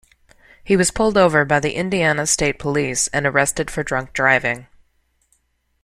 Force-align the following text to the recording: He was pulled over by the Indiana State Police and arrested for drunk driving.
He 0.63 0.75
was 0.75 0.89
pulled 0.89 1.15
over 1.15 1.45
by 1.45 1.59
the 1.59 1.73
Indiana 1.75 2.25
State 2.25 2.57
Police 2.57 3.07
and 3.09 3.27
arrested 3.27 3.69
for 3.69 3.83
drunk 3.83 4.13
driving. 4.13 4.65